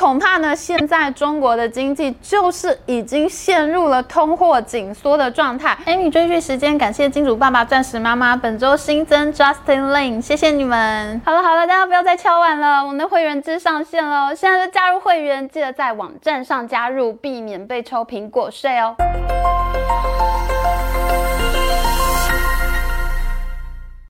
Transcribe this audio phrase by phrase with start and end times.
[0.00, 5.76] 恐怕呢，现在中国的经济就是已经陷入了通货紧缩的状态。
[5.84, 11.20] Amy 追剧时间，感谢金主爸爸、钻石妈妈，本周新增 Justin Lin，谢谢你们。
[11.22, 18.96] 好了好了，大家不要再敲碗了，我们的会员制上线了，现在就加入会员，记得在网站上加入，避免被抽苹果税哦。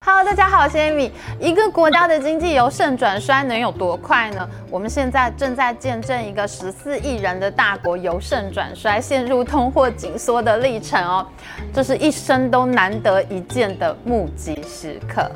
[0.03, 1.11] Hello，大家好，我是 Amy。
[1.39, 4.49] 一个国家的经济由盛转衰能有多快呢？
[4.71, 11.27] 我们现在正在见证一个十四亿人的大国由盛转衰，陷入通货紧缩的历程哦。
[11.71, 15.31] 这是一生都难得一见的目击时刻。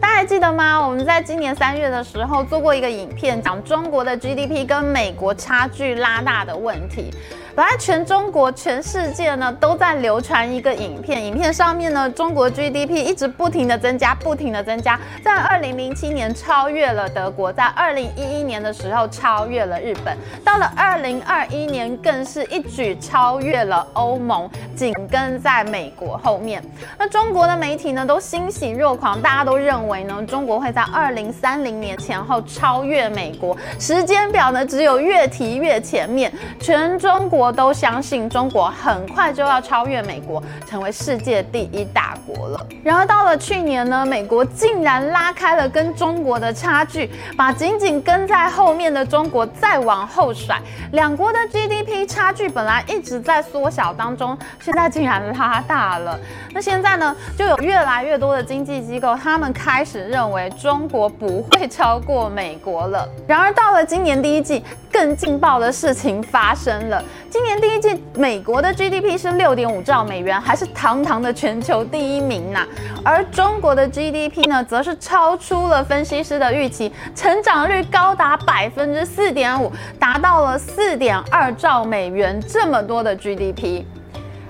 [0.00, 0.86] 大家还记得吗？
[0.86, 7.12] 我们在今年三月的时候做过一个影片，讲中国的 GDP 跟美国差距拉大的问题。
[7.56, 26.62] 本来全中国、全世界呢都在流传一个影片，影片上面呢，中国 GDP 一直不停的增加，不停的增加，在二零零七年超越了德国，在二零一一年的时候超越了日本，到了二零二一年更是一举超越了欧盟，紧跟在美国后面。
[26.96, 37.48] 那中国的媒体呢都欣喜若狂，大家都认为为呢中国会在二零三零年前后超越美国，时间表呢只有越提越前面，全中国。
[37.58, 42.66] 都相信中国很快就要超越美国，成为世界第一大国了。
[42.84, 50.60] 然而到了去年呢，美国竟然拉开了跟中国的差距，把紧紧跟在后面的中国再往后甩。
[50.92, 56.18] 两国的 GDP 差距本来一直在缩小当中，现在竟然拉大了。
[56.52, 63.08] 那现在呢，就有越来越多的经济机构，他们开开始认为中国不会超过美国了。
[63.28, 67.00] 然而到了今年第一季，更劲爆的事情发生了。
[67.30, 72.66] 今年第一季，美国的 GDP 是六点五兆美元，还是堂堂的全球第一名呐。
[73.04, 83.84] 而中国的 GDP 呢，则是超出了分析师的预期，成长率高达百分之四点五，达到了四点二兆美元这么多的 GDP。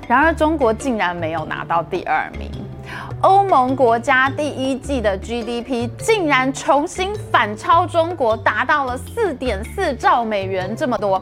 [0.09, 2.51] 然而，中国竟然没有拿到第二名。
[3.23, 11.21] 欧盟国家第一季的 GDP 竟然重新反超中国，达到了四点四兆美元这么多。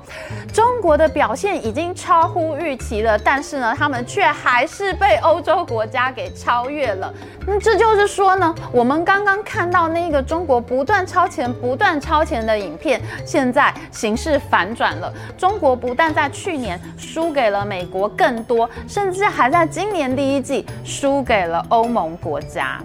[0.53, 7.13] 中国的表现已经超乎预期了，但是呢，他们却还是被欧洲国家给超越了。
[7.47, 15.11] 那这就是说呢，我们刚刚看到那个中国不断超前、不断超前的影片，现在形势反转了。
[15.39, 21.86] 中国不但在去年输给了美国更多，甚至还在今年第一季输给了欧。
[21.87, 22.83] 欧盟国家。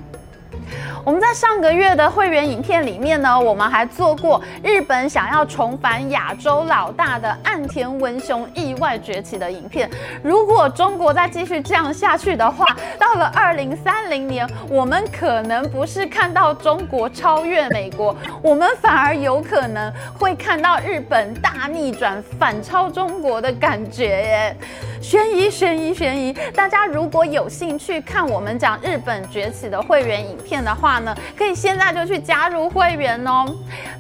[1.04, 9.90] 我们在上个月的会员影片里面呢，我们还做过日本想要重返亚洲老大的岸田文雄意外崛起的影片。
[10.24, 12.66] 如果中国再继续这样下去的话，
[13.00, 24.58] 到了二零三零年，我们可能不是看到中国超越美国，我们反而有可能会看到日本大逆转，反超中国的感觉耶！
[25.02, 26.32] 悬疑，悬疑，悬疑！
[26.54, 30.91] 大家如果有兴趣看我们讲日本崛起的会员影片的话，
[31.38, 33.46] 可以现在就去加入会员哦。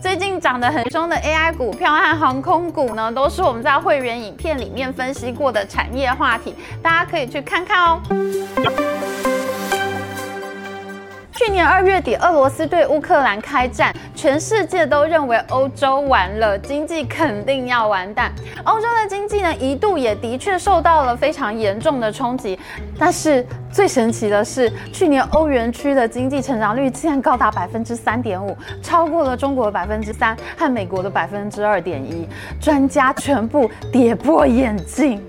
[0.01, 8.01] 最近涨得很凶的 AI 股票和航空股呢，都是我们在会员影片里面分析过的产业话题，大家可以去看看哦。
[11.43, 18.31] 去年二月底，俄罗斯对乌克兰开战，全世界都认为欧洲完了，经济肯定要完蛋。
[18.63, 22.59] 欧洲的经济呢，一度也的确受到了非常严重的冲击。
[22.99, 32.29] 但是最神奇的是，去年欧元区的经济成长率竟然高达百分之三点五，超过了中国的百分之三和美国的百分之二点一，
[32.59, 35.19] 专家全部跌破眼镜。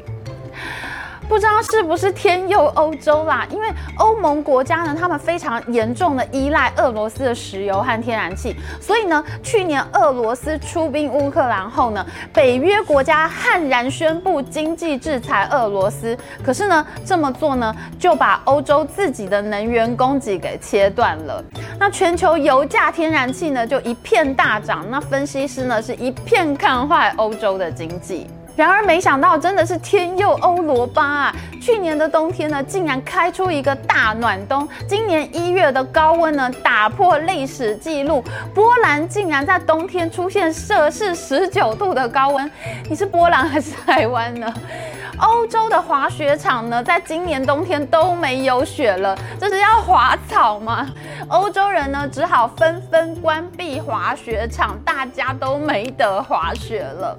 [1.32, 3.47] 不知道是不是天佑欧洲啦？
[3.48, 3.66] 因为
[3.97, 12.04] 欧盟国家呢，他们非常严重的依赖俄罗斯的石油和天然气，所以呢，去年俄罗斯出兵乌克兰后呢，
[12.34, 16.15] 北约国家悍然宣布经济制裁俄罗斯。
[16.44, 21.43] 可是呢，这么做呢，就把欧洲自己的能源供给给切断了。
[21.78, 24.84] 那全球油价、天然气呢，就一片大涨。
[24.91, 28.26] 那分析师呢，是一片看坏欧洲的经济。
[28.54, 31.34] 然而没想到，真的是天佑欧罗巴啊！
[31.60, 34.69] 去年的冬天呢，竟然开出一个大暖冬。
[34.87, 38.22] 今年一月的高温呢，打破历史记录。
[38.54, 42.50] 波兰竟然在冬天出现摄氏十九度的高温。
[42.90, 44.52] 你是波兰还是台湾呢？
[45.19, 49.16] 欧洲的滑雪场呢，在今年冬天都没有雪了。
[49.40, 50.87] 这是要滑草吗？
[51.28, 57.16] 欧洲人呢，只好纷纷关闭滑雪场，大家都没得滑雪了。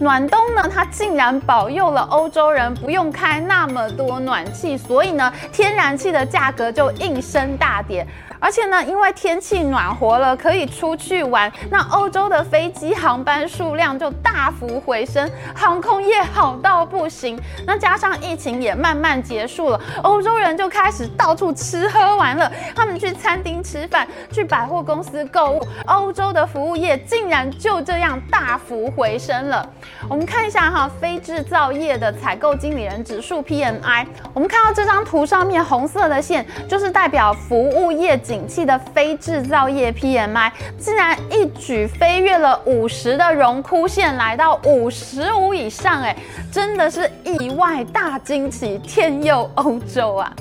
[0.00, 8.06] 暖冬呢，它竟然保佑了欧洲人不用开那么多暖气，所以呢，天然气的价格就应声大跌。
[8.40, 17.38] 而且呢，因为天气暖和了，可以出去玩，那欧洲的飞机航班数量就大幅回升，航空业好到不行。
[17.66, 29.68] 那加上疫情也慢慢结束了，欧洲人就开始到处吃喝玩乐，他们去餐厅吃饭，去百货公司购物，欧洲的服务业竟然就这样大幅回升了。
[30.08, 38.18] 我们看一下哈，非制造业的采购经理人指数 PMI，我们看到这张图上面红色的线，就是代表服务业。
[38.30, 46.16] 景气的非制造业 PMI 竟然一举飞跃了五十的荣枯线，来到五十五以上，哎，
[46.52, 50.32] 真的是意外大惊喜，天佑欧洲啊！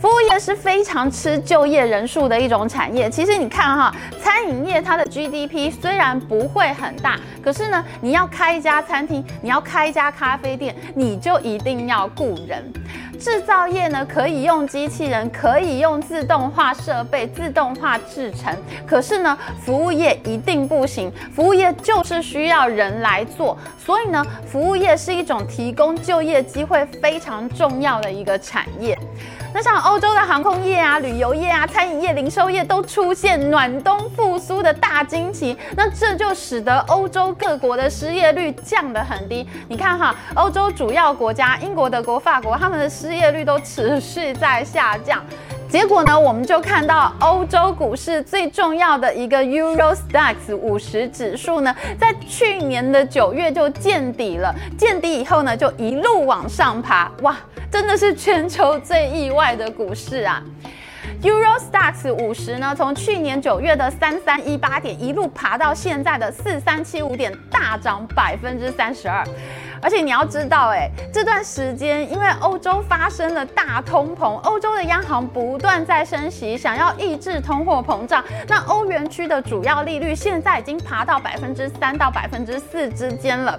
[0.00, 3.10] 服务业是非常吃就业人数的一种产业。
[3.10, 12.72] 其实你看哈，餐饮业它的 GDP 虽然不会很大，可是呢，你要开一家餐厅，你要开一家咖啡店，你就一定要雇人。
[13.18, 18.56] 制造业呢，可以用机器人，可以用自动化设备、自动化制成。
[18.86, 21.12] 可是呢，服务业一定不行。
[21.34, 28.98] 服务业就是需要人来做，所以呢，服务业是一种提供就业机会非常重要的一个产业。
[29.52, 39.48] 那像欧洲的航空业啊、旅游业啊、餐饮业、零售业都出现暖冬复苏的大惊奇，那这就使得欧洲各国的失业率降得很低。
[39.68, 45.24] 你看哈，欧洲主要国家英国、德国、法国，他们的失业率都持续在下降。
[45.70, 57.36] 结果呢，我们就看到欧洲股市最重要的一个 Euro Stoxx 五十指数呢，在去年的九月就见底了，见底以后呢，就一路往上爬，哇，
[57.70, 60.42] 真的是全球最意外的股市啊
[61.22, 69.24] ！Euro Stoxx 五十呢，从去年九月的三三一八点一路爬到现在的四三七五点，大涨百分之三十二。
[69.82, 78.22] 而且你要知道，哎，这段时间因为欧洲发生了大通膨，欧洲的央行不断在升息，想要抑制通货膨胀。
[78.46, 83.58] 那欧元区的主要利率现在已经爬到百分之三到百分之四之间了。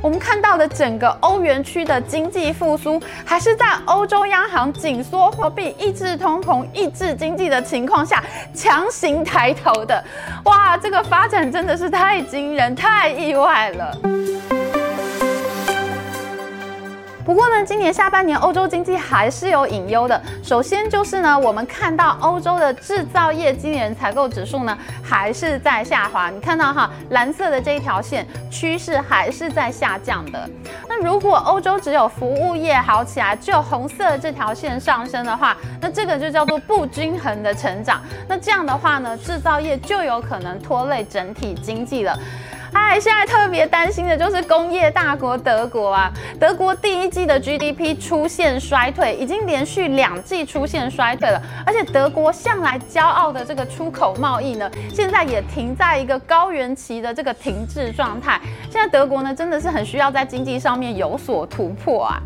[0.00, 8.22] 我们看到的整个欧元区的经济复苏，还是在欧洲央行紧缩货币、抑制通膨、抑制经济的情况下
[8.54, 10.02] 强行抬头的。
[10.44, 14.57] 哇，这个发展真的是太惊人、太意外了。
[17.28, 20.18] 不过呢，今年下半年欧洲经济还是有隐忧的。
[20.42, 26.30] 首先就是呢，我们看到欧洲的制造业经理人采购指数呢还是在下滑。
[26.30, 30.48] 你看到哈，蓝色的这一条线趋势还是在下降的。
[30.88, 38.00] 那如果欧洲只有服务业好起来，只有红色这条线上升的话，那这个就叫做不均衡的成长。
[38.26, 42.18] 那这样的话呢，制造业就有可能拖累整体经济了。
[42.72, 46.12] 哎，现在特别担心的就是工业大国德国啊！
[46.38, 51.40] 德国第一季的 GDP 出现衰退，已经连续两季出现衰退了。
[51.66, 58.40] 而且德国向来骄傲的这个出口贸易呢，现在也停在一个高原期的这个停滞状态。
[58.70, 62.22] 现在德国呢，真的是很需要在经济上面有所突破啊！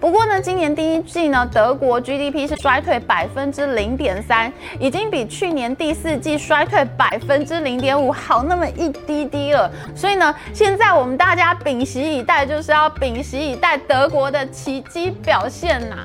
[0.00, 9.70] 不过呢，今年第一季呢，德国 GDP 是衰退百分之零点三，已经比去年第四季衰退百分之零点五好那么一滴滴了。
[9.94, 15.96] 所以呢，现在我们大家屏息以待，就是要屏息以待德国的奇迹表现呐、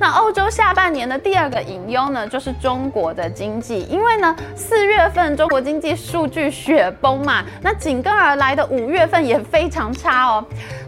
[0.00, 10.44] 那欧洲下半年的第二个隐忧呢，就是中国的经济，因为呢，四月份中国经济数据雪崩嘛，那紧跟而来的五月份也非常差哦。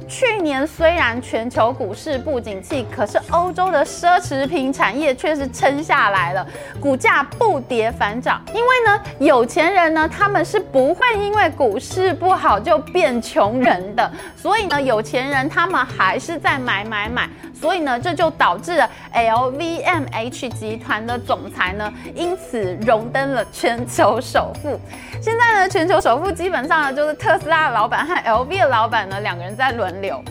[0.07, 6.47] 去年虽然全球股市不景气，可是欧洲的奢侈品产业却是撑下来了，
[6.81, 8.43] 股价不跌反涨。
[8.49, 17.29] 因为呢，有钱人呢，他们是不会因为股市不好就变穷人的，所以呢，有钱人他们还是在买买买。
[17.55, 24.79] 所以呢，这就导致了 LVMH 集团的总裁呢，因此荣登了全球首富。
[25.23, 30.23] 现在呢，全球首富基本上呢，就是特斯拉的老板和 LV 的老板呢，两个人在轮流。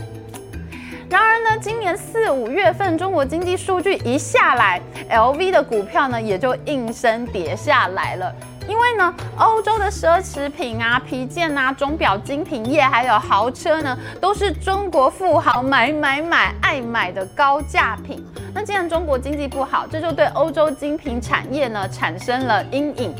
[1.09, 8.33] 然而呢，今年四五月份中国经济数据一下来，LV 的股票呢，也就应声跌下来了。
[8.67, 18.23] 因为呢，欧洲的奢侈品啊、皮件啊、钟表、精品业，还有豪车呢，都是中国富豪买买买爱买的高价品。
[18.53, 23.13] 那既然中国经济不好，这就对欧洲精品产业呢产生了阴影。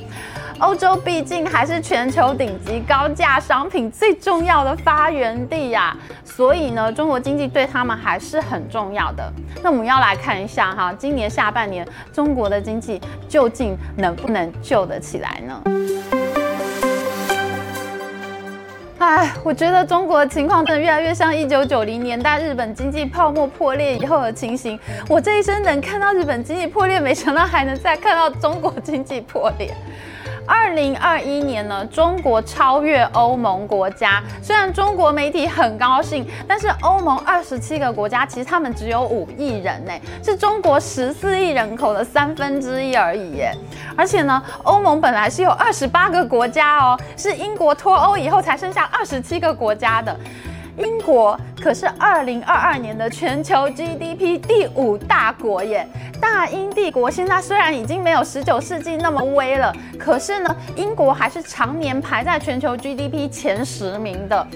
[0.64, 5.94] 欧洲毕竟还是全球顶级高价商品最重要的发源地呀，
[6.24, 9.30] 所以呢，中国经济对他们还是很重要的。
[9.62, 15.62] 那我们要来看一下哈，今年下半年中国的经济究竟能不能救得起来呢？
[19.00, 24.80] 哎，我觉得中国的情况真的越来越像一九九零年代日本经济泡沫破裂以后的情形。
[25.10, 29.76] 我这一生能看到日本经济破裂，没想到还能再看到中国经济破裂。
[30.46, 34.22] 二零二一年呢，中国超越欧盟国家。
[34.42, 39.92] 虽然中国媒体很高兴，但是欧盟二十七个国家，其实他们只有五亿人呢，
[40.24, 43.54] 是中国十四亿人口的三分之一而已耶。
[43.96, 50.18] 而且呢，欧盟本来是有二十八个国家哦，是英国脱欧以后才剩下二十七个国家的。
[50.78, 55.88] 英国可是二零二二年的全球 GDP 第五大国耶。
[56.20, 64.48] 大英帝国现在虽然已经没有十九世纪那么威了，可是呢，英国还是常年排在全球 GDP 前十名的。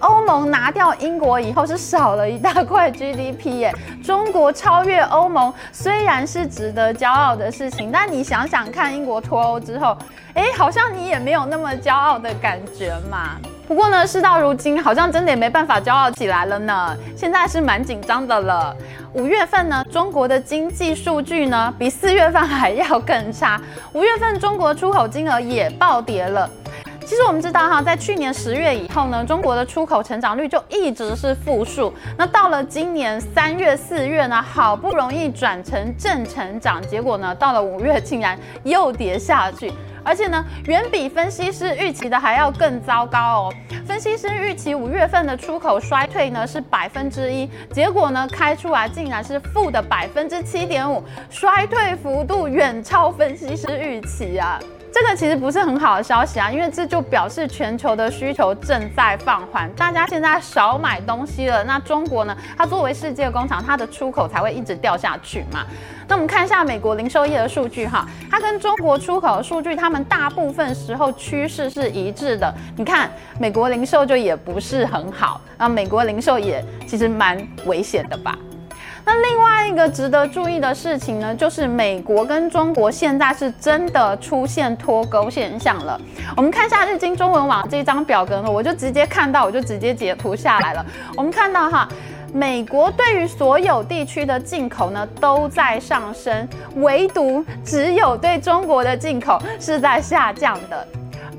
[0.00, 3.74] 欧盟拿掉英国以后，是少了一大块 GDP 耶。
[4.02, 9.96] 中国超越欧盟虽然是值得骄傲的事情，但你想想看，英国脱欧之后，
[10.34, 13.38] 哎，好像你也没有那么骄傲的感觉嘛。
[13.66, 16.94] 不过呢，事到如今，好像真的也没办法骄傲起来了呢。
[17.16, 18.76] 现在是蛮紧张的了。
[19.14, 23.58] 五月份呢，中国的经济数据呢，比四月份还要更差。
[23.94, 26.48] 五月份中国出口金额也暴跌了。
[27.06, 31.92] 其实我们知道哈，在去年十月以后呢，中国的出口成长率就一直是负数。
[32.18, 39.72] 那到了今年三月、四月呢，好不容易转成正成长，结果呢，到了五月竟然又跌下去。
[40.04, 43.54] 而且呢，远比分析师预期的还要更糟糕哦。
[43.86, 54.60] 分析师预期五月份的出口衰退呢是百分之一，结果呢开出来竟然是负的百分之七点五，衰退幅度远超分析师预期啊。
[54.94, 61.64] 这个其实不是很好的消息啊，因为这就表示全球的需求正在放缓，大家现在少买东西了。
[61.64, 62.36] 那中国呢？
[62.56, 65.66] 它作为世界工厂，它的出口才会一直掉下去嘛。
[66.06, 72.54] 那我们看一下美国零售业的数据哈，它跟中国出口的数据，它们大部分时候趋势是一致的。
[72.76, 73.10] 你看，
[73.40, 77.36] 美国零售就也不是很好，那美国零售也其实蛮
[77.66, 78.38] 危险的吧。
[79.06, 86.00] 那另外一个值得注意的事情呢，就是美国跟中国现在是真的出现脱钩现象了。
[86.36, 90.84] 我们看一下日经中文网这张表格呢，我就直接看到，我就直接截图下来了。
[91.16, 91.86] 我们看到哈，
[92.32, 100.86] 美国对于所有地区的进口呢都在上升，唯独只有对中国的进口是在下降的。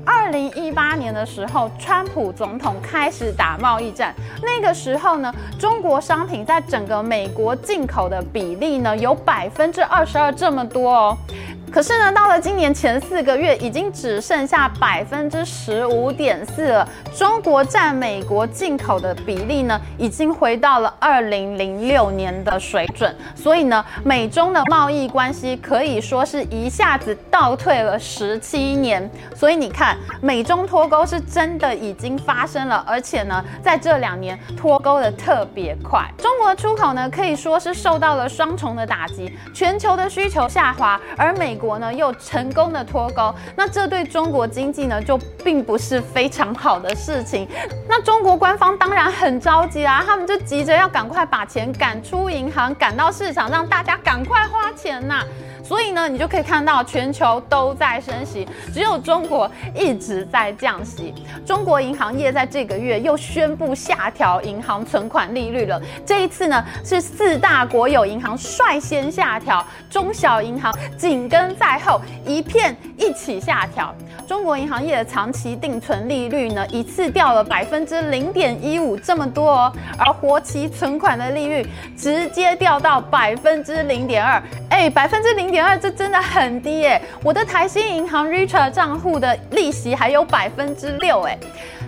[0.06, 4.14] 二零一八年的时候，川普总统开始打贸易战。
[4.40, 11.18] 那个时候呢，中国商品在整个美国进口的比例呢，有百分之二十二这么多哦。
[11.70, 16.88] 可是呢，到了今年前四个月，已经只剩下百分之十五点四了。
[17.14, 23.14] 中国占美国进口的比例呢，已经回到了二零零六年的水准。
[23.34, 29.10] 所以呢，美中的贸易关系可以说是一下子倒退了十七年。
[29.34, 36.08] 所以你看，美中脱钩是真的已经发生了，而且呢，在这两年脱钩的特别快。
[36.16, 41.76] 中国出口呢，可以说是受到了双重的打击，全球的需求下滑，而美国。
[41.78, 47.46] 呢又成功的脱钩，那这对中国经济呢就并不是非常好的事情。
[47.86, 55.22] 那中国官方当然很着急啊，他们就急着要赶快把钱赶出银行，赶到市场，让大家赶快花钱呐、
[55.66, 61.12] 所以呢，你就可以看到全球都在升息，只有中国一直在降息。
[61.44, 65.82] 中国银行业在这个月又宣布下调银行存款利率了。
[66.06, 73.92] 这一次呢，是四大国有银行率先下调，中小银行紧跟在后，一片一起下调。
[74.28, 87.00] 中国银行业的长期定存利率呢，一次掉了百分之零点一五这么多哦，而活期存款的利率直接掉到百分之零点二，哎，百分之零点点二这真的很低耶！
[87.22, 91.38] 我的台新银行 Richard 账户的利息还有百分之六，哎，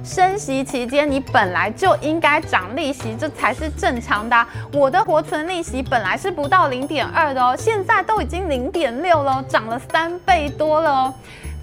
[0.03, 4.47] 升息期间你本来就应该涨利息，这才是正常的。
[4.73, 11.15] 我的活存利息本来是不到零点二的哦，现在都已经零点六了，涨了三倍多了哦。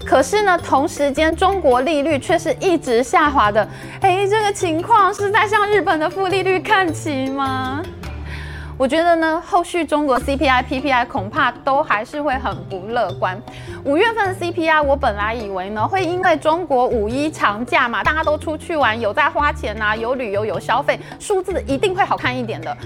[0.04, 3.68] 可是呢，同时间中国利率却是一直下滑的。
[4.02, 7.82] 诶，这个情况是在向日本的负利率看齐吗？
[8.78, 13.40] 我觉得呢，后续中国 CPI、PPI 恐怕都还是会很不乐观。
[13.84, 22.76] 五月份 CPI，我本来以为呢，会因为中国五一长假嘛，大家都出去玩，有在花钱啊，有旅游，有消费，数字一定会好看一点的。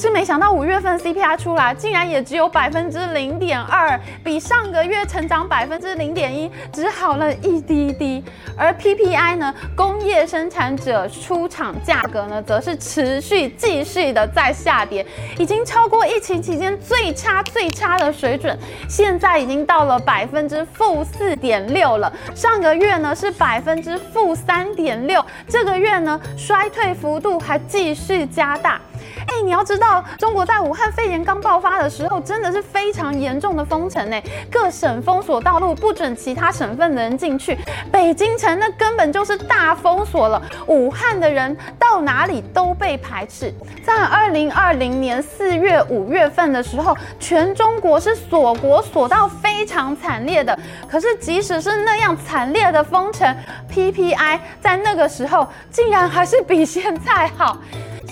[0.00, 8.24] 是没想到五月份 CPI 出来，竟然也只有百分之零点二，比上个月成长百分之零点一只好了一滴滴。
[8.56, 15.04] 而 PPI 呢，工业生产者出厂价格呢，则是持续继续的在下跌，
[15.38, 22.10] 已经超过疫情期间最差最差的水准，现在已经到了百分之负四点六了。
[22.34, 28.80] 上个月呢是百分之负三点六，这个月呢衰退幅度还继续加大。
[29.26, 37.56] 哎，你要知道，中国在武汉肺炎刚爆发的时候，真的是非常严重的封城呢，各省封锁道路，不准其他省份的人进去。
[37.92, 43.52] 北京城那根本就是大封锁了，武汉的人到哪里都被排斥。
[43.84, 50.58] 在二零二零年四月、五月份的时候，全中国是锁国锁到非常惨烈的。
[50.88, 53.36] 可是即使是那样惨烈的封城
[53.72, 57.58] ，PPI 在那个时候竟然还是比现在好。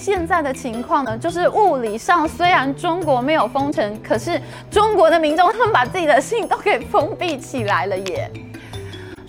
[0.08, 8.30] 现在的情况呢，就是物理上虽然中国没有封城，可是中国的民众他们把自己的信都给封闭起来了耶。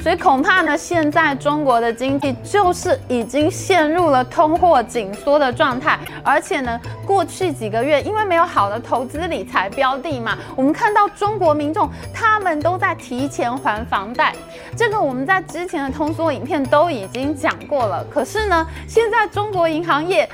[0.01, 14.33] 所以恐怕呢，现在中国的经济就是已经陷入了通货紧缩的状态，而且呢，过去几个月因为没有好的投资理财标的嘛，我们看到中国民众他们都在提前还房贷，
[14.77, 18.01] 这个我们在之前的通缩影片都已经讲过了。
[18.09, 20.27] 可是呢，现在中国银行业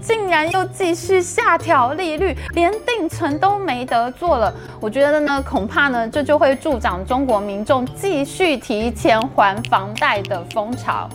[0.00, 4.52] 竟然又继续下调利率，连定存都没得做了。
[4.80, 9.09] 我觉得呢，恐怕呢，这就会助长中国民众继续提前。
[9.10, 11.08] 连还房贷的风潮，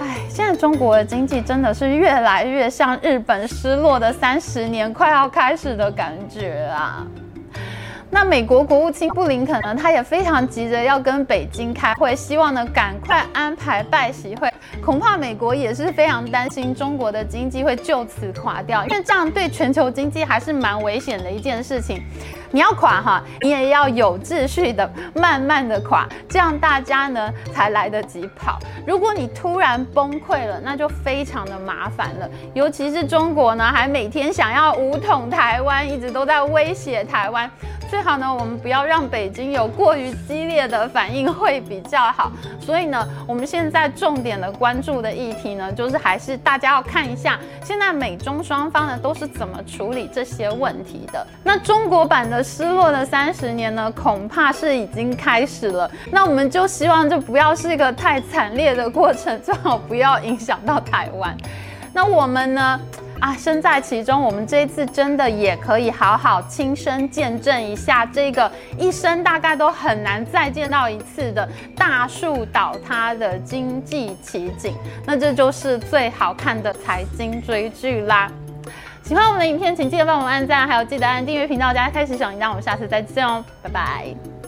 [0.00, 7.06] 哎，现在中国的经济真的是越来越像日本失落的三十年快要开始的感觉啊。
[8.08, 14.50] 那美国国务卿布林肯呢，他也非常急着要跟北京开会，希望呢赶快安排拜习会。
[14.82, 22.02] 恐怕美国也是非常担心中国的经济会就此垮掉，因为这样对全球经济还是蛮危险的一件事情。
[22.50, 28.58] 你要垮哈，你也要有秩序的慢慢的垮，这样大家呢才来得及跑。
[28.86, 32.28] 如果你突然崩溃了，那就非常的麻烦了。
[32.54, 37.50] 尤其是中国呢，还每天想要武统台湾，一直都在威胁台湾。
[37.88, 42.30] 最好呢，我们不要让北京有过于激烈的反应会比较好。
[42.60, 51.26] 所以呢，我们现在重点的关注的议题呢，就是还是大家要看一下，现在美中双方呢都是怎么处理这些问题的。
[51.42, 55.90] 那中国版的失落的三十年呢，恐怕是已经开始了。
[56.10, 61.36] 那我们就希望这不要是一个太惨烈的过程， 最好不要影响到台湾。
[61.92, 62.80] 那我们呢？
[63.20, 74.74] 啊，身在其中，我们这一次真的也可以好好亲身见证一下这个一生大概都很难再见到一次的大树倒塌的经济奇景。
[75.04, 78.32] 那这就是最好看的财经追剧啦！
[79.02, 82.48] 喜欢我们的影片，请记得帮我们按赞，还有记得按订阅频道，加开始小铃铛。
[82.48, 84.39] 我们下次再见哦，拜拜。